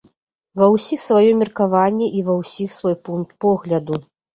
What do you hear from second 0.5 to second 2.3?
Ва ўсіх сваё меркаванне і